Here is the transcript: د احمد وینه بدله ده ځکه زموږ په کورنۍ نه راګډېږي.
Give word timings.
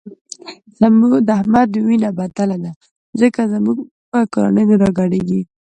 د 1.27 1.29
احمد 1.39 1.69
وینه 1.87 2.09
بدله 2.19 2.57
ده 2.63 2.71
ځکه 3.21 3.41
زموږ 3.53 3.77
په 4.11 4.19
کورنۍ 4.33 4.63
نه 4.69 4.75
راګډېږي. 4.83 5.41